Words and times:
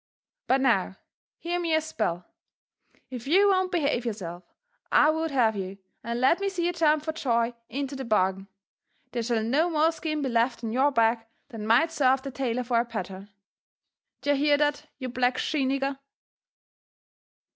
—But 0.47 0.61
now, 0.61 0.95
hear 1.37 1.59
me 1.59 1.75
a 1.75 1.79
spell, 1.79 2.25
tf 3.11 3.27
you 3.27 3.49
won't 3.49 3.71
behave 3.71 4.03
yourself 4.03 4.43
as 4.91 5.09
I 5.09 5.09
would 5.11 5.29
have 5.29 5.55
you, 5.55 5.77
and 6.03 6.19
let 6.19 6.39
me 6.39 6.49
see 6.49 6.65
you 6.65 6.73
jump 6.73 7.03
for 7.05 7.11
joy 7.13 7.53
into 7.69 7.95
the 7.95 8.03
bargain, 8.03 8.47
there 9.11 9.21
shall 9.21 9.43
no 9.43 9.69
more 9.69 9.91
skin 9.91 10.23
be 10.23 10.29
left 10.29 10.63
on 10.63 10.71
your 10.71 10.89
back 10.89 11.29
than 11.49 11.67
might 11.67 11.91
serve 11.91 12.23
the 12.23 12.31
tailor 12.31 12.63
for 12.63 12.79
a 12.79 12.85
pattern. 12.85 13.29
D'ye 14.23 14.33
hear. 14.33 14.57
that, 14.57 14.87
you 14.97 15.07
black 15.07 15.37
she 15.37 15.67
nigger?" 15.67 15.99